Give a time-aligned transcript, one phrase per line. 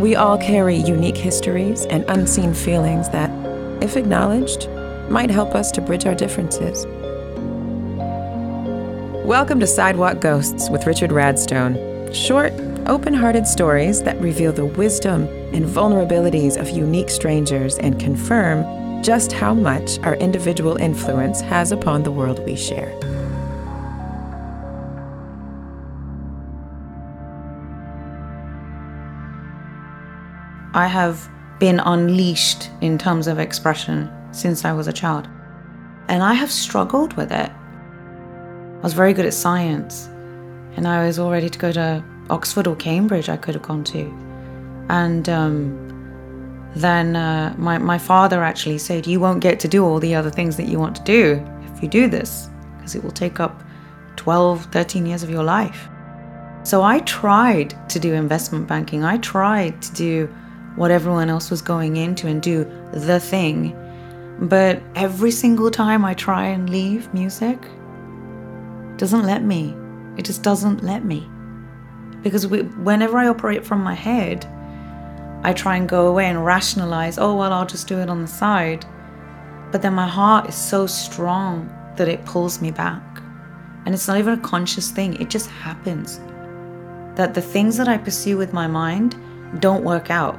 [0.00, 3.30] We all carry unique histories and unseen feelings that,
[3.82, 4.66] if acknowledged,
[5.10, 6.86] might help us to bridge our differences.
[9.26, 12.14] Welcome to Sidewalk Ghosts with Richard Radstone.
[12.14, 12.54] Short,
[12.86, 19.32] open hearted stories that reveal the wisdom and vulnerabilities of unique strangers and confirm just
[19.32, 22.98] how much our individual influence has upon the world we share.
[30.72, 35.28] I have been unleashed in terms of expression since I was a child.
[36.08, 37.50] And I have struggled with it.
[37.50, 40.06] I was very good at science,
[40.76, 43.84] and I was all ready to go to Oxford or Cambridge, I could have gone
[43.84, 44.02] to.
[44.88, 49.98] And um, then uh, my, my father actually said, You won't get to do all
[50.00, 53.10] the other things that you want to do if you do this, because it will
[53.10, 53.62] take up
[54.16, 55.88] 12, 13 years of your life.
[56.62, 60.34] So I tried to do investment banking, I tried to do
[60.76, 63.76] what everyone else was going into and do the thing.
[64.40, 67.58] But every single time I try and leave music,
[68.96, 69.74] doesn't let me.
[70.16, 71.28] It just doesn't let me.
[72.22, 74.46] Because we, whenever I operate from my head,
[75.42, 78.28] I try and go away and rationalize, oh, well, I'll just do it on the
[78.28, 78.84] side.
[79.72, 83.02] But then my heart is so strong that it pulls me back.
[83.86, 86.20] And it's not even a conscious thing, it just happens.
[87.16, 89.16] That the things that I pursue with my mind
[89.58, 90.38] don't work out.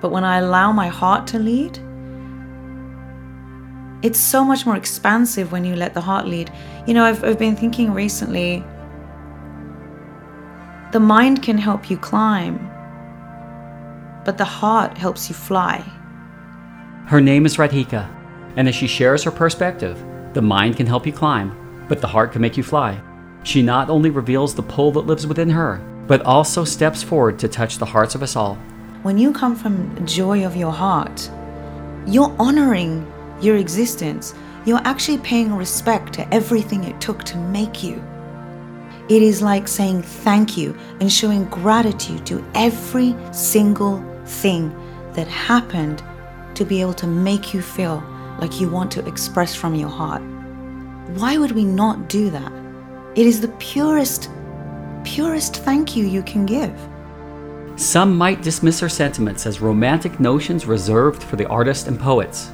[0.00, 1.78] But when I allow my heart to lead,
[4.02, 6.52] it's so much more expansive when you let the heart lead.
[6.86, 8.62] You know, I've, I've been thinking recently
[10.92, 12.58] the mind can help you climb,
[14.24, 15.78] but the heart helps you fly.
[17.06, 18.08] Her name is Radhika,
[18.56, 20.02] and as she shares her perspective,
[20.34, 23.00] the mind can help you climb, but the heart can make you fly.
[23.42, 27.48] She not only reveals the pull that lives within her, but also steps forward to
[27.48, 28.58] touch the hearts of us all.
[29.06, 31.30] When you come from joy of your heart,
[32.08, 33.06] you're honoring
[33.40, 34.34] your existence.
[34.64, 38.02] You're actually paying respect to everything it took to make you.
[39.08, 44.74] It is like saying thank you and showing gratitude to every single thing
[45.12, 46.02] that happened
[46.56, 48.02] to be able to make you feel
[48.40, 50.22] like you want to express from your heart.
[51.14, 52.52] Why would we not do that?
[53.14, 54.30] It is the purest,
[55.04, 56.76] purest thank you you can give.
[57.76, 62.50] Some might dismiss her sentiments as romantic notions reserved for the artists and poets.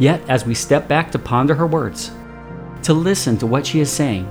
[0.00, 2.10] Yet, as we step back to ponder her words,
[2.82, 4.26] to listen to what she is saying,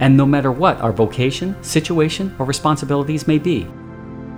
[0.00, 3.68] and no matter what our vocation, situation, or responsibilities may be,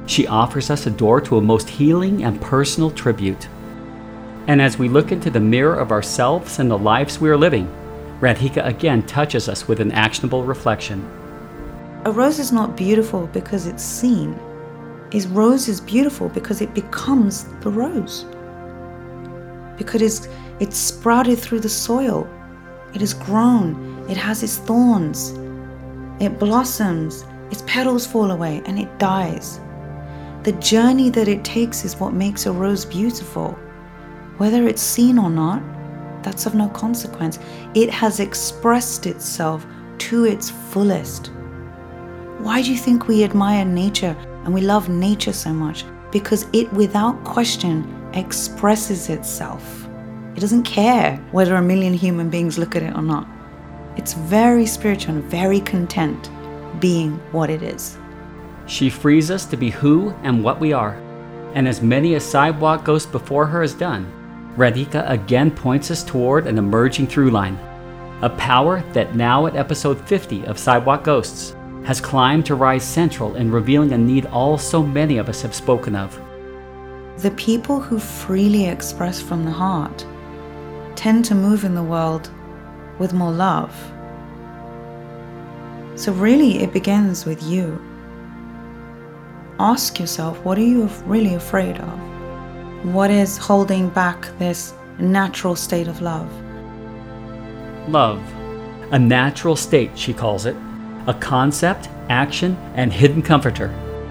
[0.05, 3.49] she offers us a door to a most healing and personal tribute.
[4.49, 7.69] And as we look into the mirror of ourselves and the lives we are living,
[8.21, 11.09] Radhika again touches us with an actionable reflection.
[12.05, 14.39] A rose is not beautiful because it's seen,
[15.13, 18.25] is rose is beautiful because it becomes the rose.
[19.77, 20.29] Because it's,
[20.61, 22.29] it's sprouted through the soil.
[22.95, 24.07] It has grown.
[24.09, 25.31] It has its thorns.
[26.21, 27.25] It blossoms.
[27.51, 29.61] Its petals fall away and it dies.
[30.45, 33.53] The journey that it takes is what makes a rose beautiful.
[34.39, 35.63] Whether it's seen or not,
[36.23, 37.39] that's of no consequence.
[37.75, 39.67] It has expressed itself
[39.99, 41.31] to its fullest.
[42.39, 46.73] Why do you think we admire nature and we love nature so much because it,
[46.73, 47.85] without question,
[48.15, 49.89] expresses itself.
[50.37, 53.29] It doesn't care whether a million human beings look at it or not.
[53.97, 56.31] It's very spiritual and very content
[56.81, 57.99] being what it is.
[58.67, 60.95] She frees us to be who and what we are.
[61.55, 64.11] And as many a sidewalk ghost before her has done,
[64.57, 67.59] Radhika again points us toward an emerging through line.
[68.23, 71.57] A power that now at episode 50 of Sidewalk Ghosts
[71.91, 75.53] has climbed to rise central in revealing a need all so many of us have
[75.53, 76.17] spoken of.
[77.21, 80.07] The people who freely express from the heart
[80.95, 82.31] tend to move in the world
[83.01, 83.75] with more love.
[85.97, 87.83] So, really, it begins with you.
[89.59, 92.95] Ask yourself what are you really afraid of?
[92.95, 96.31] What is holding back this natural state of love?
[97.89, 98.23] Love.
[98.93, 100.55] A natural state, she calls it,
[101.07, 103.69] a concept, action, and hidden comforter,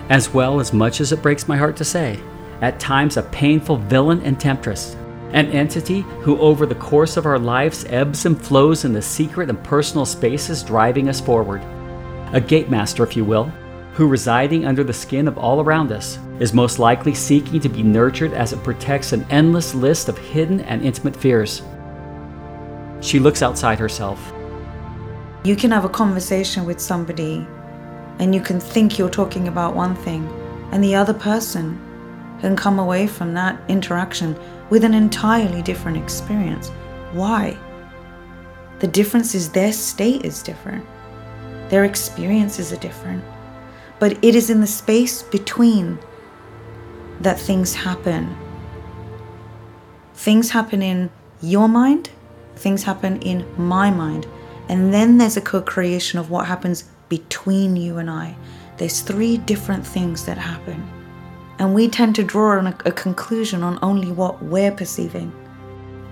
[0.10, 2.20] as well as much as it breaks my heart to say,
[2.62, 4.96] at times a painful villain and temptress,
[5.32, 9.50] an entity who over the course of our lives ebbs and flows in the secret
[9.50, 11.62] and personal spaces driving us forward.
[12.34, 13.46] A gate master, if you will,
[13.94, 17.84] who residing under the skin of all around us is most likely seeking to be
[17.84, 21.62] nurtured as it protects an endless list of hidden and intimate fears.
[23.02, 24.34] She looks outside herself
[25.44, 27.48] you can have a conversation with somebody
[28.20, 30.28] and you can think you're talking about one thing,
[30.72, 31.80] And the other person
[32.42, 34.36] can come away from that interaction
[34.70, 36.70] with an entirely different experience.
[37.12, 37.58] Why?
[38.80, 40.86] The difference is their state is different,
[41.70, 43.24] their experiences are different.
[44.00, 46.00] But it is in the space between
[47.22, 48.38] that things happen.
[50.14, 51.10] Things happen in
[51.42, 52.10] your mind,
[52.56, 54.28] things happen in my mind,
[54.70, 58.38] and then there's a co creation of what happens between you and I.
[58.78, 60.88] There's three different things that happen.
[61.58, 65.34] And we tend to draw a, a conclusion on only what we're perceiving.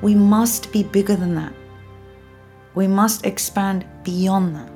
[0.01, 1.53] We must be bigger than that.
[2.75, 4.71] We must expand beyond that.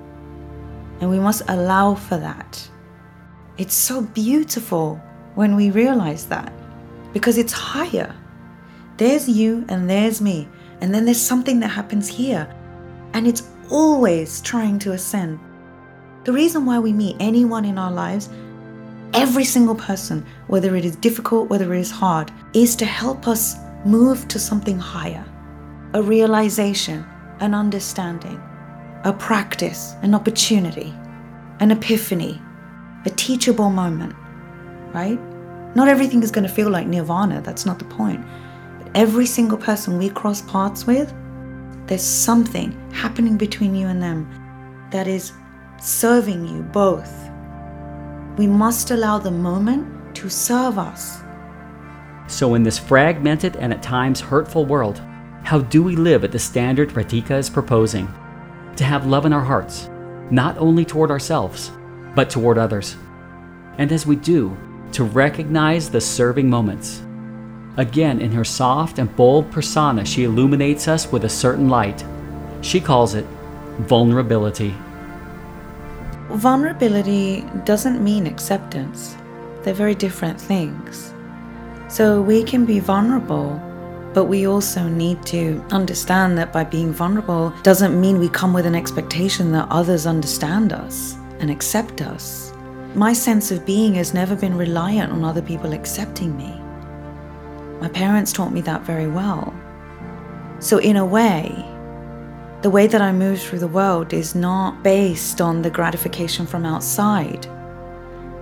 [1.01, 2.69] And we must allow for that.
[3.57, 5.01] It's so beautiful
[5.35, 6.53] when we realize that
[7.13, 8.15] because it's higher.
[8.97, 10.47] There's you and there's me.
[10.81, 12.47] And then there's something that happens here.
[13.13, 15.39] And it's always trying to ascend.
[16.25, 18.29] The reason why we meet anyone in our lives
[19.13, 23.55] every single person, whether it is difficult, whether it is hard, is to help us
[23.85, 25.25] move to something higher
[25.93, 27.05] a realization,
[27.41, 28.41] an understanding,
[29.03, 30.93] a practice, an opportunity,
[31.59, 32.41] an epiphany,
[33.05, 34.15] a teachable moment,
[34.93, 35.19] right?
[35.75, 38.25] Not everything is going to feel like nirvana, that's not the point.
[38.77, 41.13] But every single person we cross paths with,
[41.91, 44.25] there's something happening between you and them
[44.91, 45.33] that is
[45.77, 47.11] serving you both
[48.37, 51.21] we must allow the moment to serve us.
[52.27, 55.01] So, in this fragmented and at times hurtful world,
[55.43, 58.07] how do we live at the standard Radhika is proposing?
[58.77, 59.89] To have love in our hearts,
[60.29, 61.73] not only toward ourselves,
[62.15, 62.95] but toward others.
[63.77, 64.55] And as we do,
[64.93, 67.01] to recognize the serving moments.
[67.77, 72.03] Again, in her soft and bold persona, she illuminates us with a certain light.
[72.61, 73.25] She calls it
[73.79, 74.75] vulnerability.
[76.31, 79.15] Vulnerability doesn't mean acceptance,
[79.63, 81.13] they're very different things.
[81.89, 83.61] So we can be vulnerable,
[84.13, 88.65] but we also need to understand that by being vulnerable doesn't mean we come with
[88.65, 92.53] an expectation that others understand us and accept us.
[92.95, 96.60] My sense of being has never been reliant on other people accepting me.
[97.81, 99.53] My parents taught me that very well.
[100.59, 101.65] So, in a way,
[102.61, 106.63] the way that I move through the world is not based on the gratification from
[106.63, 107.47] outside.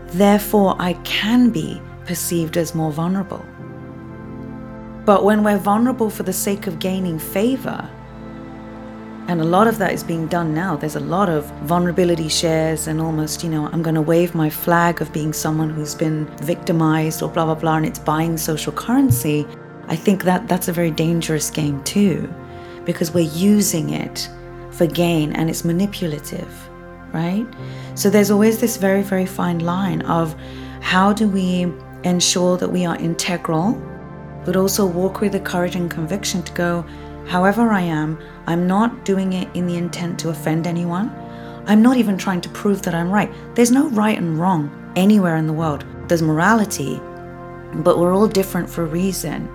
[0.07, 3.45] Therefore, I can be perceived as more vulnerable.
[5.05, 7.89] But when we're vulnerable for the sake of gaining favor,
[9.29, 10.75] and a lot of that is being done now.
[10.75, 14.49] There's a lot of vulnerability shares, and almost, you know, I'm going to wave my
[14.49, 18.73] flag of being someone who's been victimized or blah, blah, blah, and it's buying social
[18.73, 19.45] currency.
[19.87, 22.27] I think that that's a very dangerous game, too
[22.89, 24.27] because we're using it
[24.71, 26.51] for gain and it's manipulative,
[27.13, 27.45] right?
[27.93, 30.35] So there's always this very, very fine line of
[30.81, 31.71] how do we
[32.03, 33.73] ensure that we are integral,
[34.43, 36.83] but also walk with the courage and conviction to go,
[37.29, 41.09] however I am, I'm not doing it in the intent to offend anyone.
[41.67, 43.31] I'm not even trying to prove that I'm right.
[43.55, 45.85] There's no right and wrong anywhere in the world.
[46.07, 46.99] There's morality,
[47.73, 49.47] but we're all different for a reason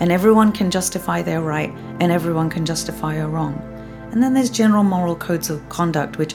[0.00, 1.70] and everyone can justify their right
[2.00, 3.54] and everyone can justify a wrong.
[4.12, 6.34] And then there's general moral codes of conduct, which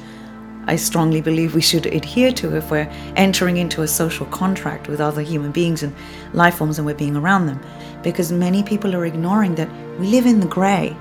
[0.71, 5.01] I strongly believe we should adhere to if we're entering into a social contract with
[5.01, 5.93] other human beings and
[6.31, 7.59] life forms and we're being around them.
[8.03, 10.95] Because many people are ignoring that we live in the grey,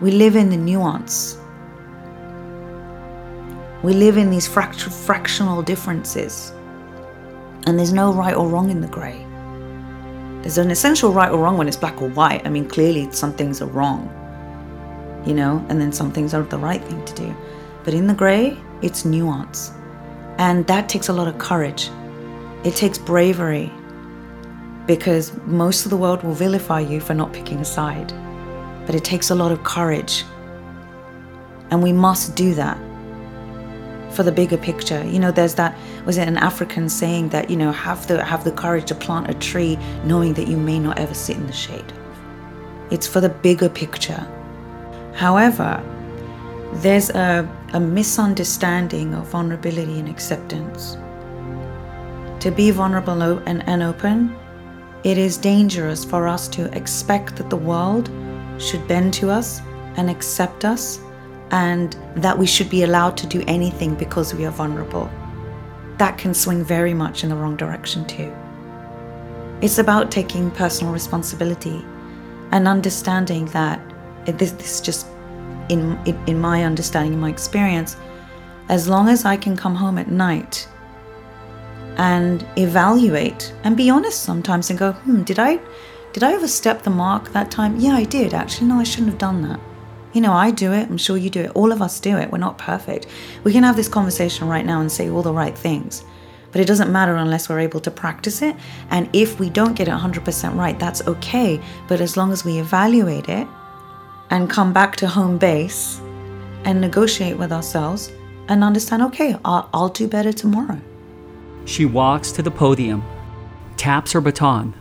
[0.00, 1.36] we live in the nuance,
[3.82, 6.54] we live in these fract- fractional differences,
[7.66, 9.26] and there's no right or wrong in the grey.
[10.40, 12.46] There's an essential right or wrong when it's black or white.
[12.46, 14.08] I mean, clearly some things are wrong,
[15.26, 17.36] you know, and then some things are the right thing to do.
[17.84, 19.72] But in the gray, it's nuance.
[20.38, 21.90] And that takes a lot of courage.
[22.64, 23.72] It takes bravery
[24.86, 28.12] because most of the world will vilify you for not picking a side.
[28.86, 30.24] But it takes a lot of courage.
[31.70, 32.78] And we must do that
[34.16, 35.04] for the bigger picture.
[35.04, 38.44] You know, there's that was it an African saying that you know have the have
[38.44, 41.52] the courage to plant a tree, knowing that you may not ever sit in the
[41.52, 41.92] shade.
[42.90, 44.26] It's for the bigger picture.
[45.14, 45.82] However,
[46.74, 50.96] there's a, a misunderstanding of vulnerability and acceptance.
[52.40, 54.36] To be vulnerable and, and open,
[55.04, 58.10] it is dangerous for us to expect that the world
[58.58, 59.60] should bend to us
[59.96, 61.00] and accept us
[61.50, 65.10] and that we should be allowed to do anything because we are vulnerable.
[65.98, 68.34] That can swing very much in the wrong direction, too.
[69.62, 71.84] It's about taking personal responsibility
[72.50, 73.80] and understanding that
[74.26, 75.06] this, this just
[75.68, 77.96] in, in, in my understanding, in my experience,
[78.68, 80.68] as long as I can come home at night
[81.96, 85.60] and evaluate and be honest sometimes and go, hmm, did I
[86.12, 87.78] did I overstep the mark that time?
[87.78, 88.32] Yeah, I did.
[88.32, 89.60] Actually, no, I shouldn't have done that.
[90.14, 90.88] You know, I do it.
[90.88, 91.50] I'm sure you do it.
[91.54, 92.30] All of us do it.
[92.30, 93.06] We're not perfect.
[93.44, 96.04] We can have this conversation right now and say all the right things.
[96.52, 98.56] But it doesn't matter unless we're able to practice it.
[98.88, 101.60] And if we don't get it 100% right, that's okay.
[101.86, 103.46] But as long as we evaluate it
[104.30, 106.00] and come back to home base
[106.64, 108.12] and negotiate with ourselves
[108.48, 110.80] and understand, okay, I'll, I'll do better tomorrow.
[111.64, 113.04] She walks to the podium,
[113.76, 114.74] taps her baton,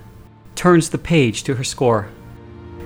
[0.56, 2.10] turns the page to her score,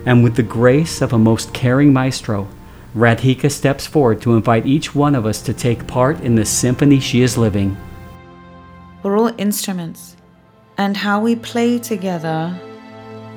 [0.05, 2.47] and with the grace of a most caring maestro,
[2.95, 6.99] Radhika steps forward to invite each one of us to take part in the symphony
[6.99, 7.77] she is living.
[9.03, 10.15] We're all instruments,
[10.77, 12.57] and how we play together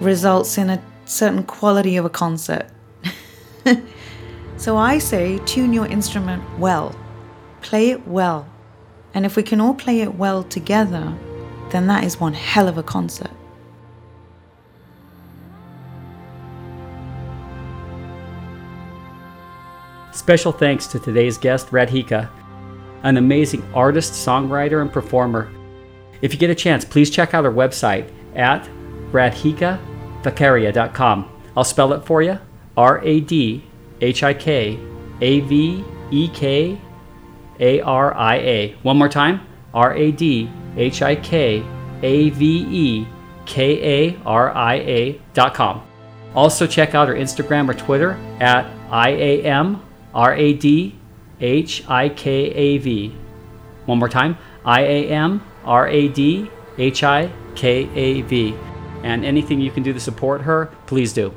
[0.01, 2.67] results in a certain quality of a concert.
[4.57, 6.95] so I say, tune your instrument well,
[7.61, 8.49] play it well.
[9.15, 11.15] And if we can all play it well together,
[11.71, 13.31] then that is one hell of a concert.
[20.13, 22.29] Special thanks to today's guest, Radhika,
[23.03, 25.51] an amazing artist, songwriter, and performer.
[26.21, 28.69] If you get a chance, please check out her website at
[29.11, 31.29] radhikavekaria.com.
[31.57, 32.39] I'll spell it for you
[32.77, 33.65] R A D
[34.01, 34.79] H I K
[35.21, 36.81] A V E K
[37.61, 38.77] A R I A.
[38.83, 39.41] One more time
[39.75, 41.65] R A D H I K
[42.03, 43.07] A V E
[43.47, 45.83] K A R I A dot com.
[46.35, 49.83] Also, check out her Instagram or Twitter at I A M
[50.15, 50.99] R A D
[51.41, 53.15] H I K A V.
[53.87, 58.55] One more time I A M R A D H I K A V.
[59.03, 61.35] And anything you can do to support her, please do.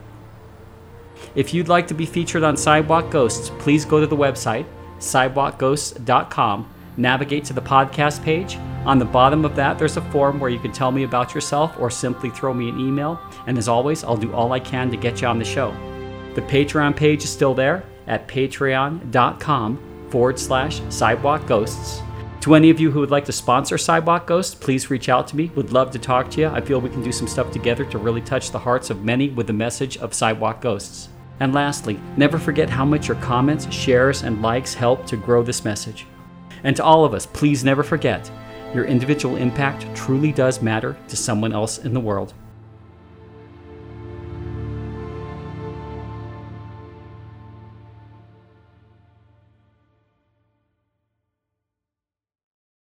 [1.33, 4.65] If you'd like to be featured on Sidewalk Ghosts, please go to the website,
[4.99, 8.57] sidewalkghosts.com, navigate to the podcast page.
[8.85, 11.75] On the bottom of that, there's a form where you can tell me about yourself
[11.79, 13.19] or simply throw me an email.
[13.47, 15.71] And as always, I'll do all I can to get you on the show.
[16.35, 22.01] The Patreon page is still there at patreon.com forward slash sidewalk ghosts.
[22.45, 25.35] To any of you who would like to sponsor Sidewalk Ghosts, please reach out to
[25.35, 25.49] me.
[25.55, 26.47] Would love to talk to you.
[26.47, 29.29] I feel we can do some stuff together to really touch the hearts of many
[29.31, 31.09] with the message of Sidewalk Ghosts.
[31.39, 35.65] And lastly, never forget how much your comments, shares, and likes help to grow this
[35.65, 36.05] message.
[36.63, 38.31] And to all of us, please never forget
[38.73, 42.33] your individual impact truly does matter to someone else in the world.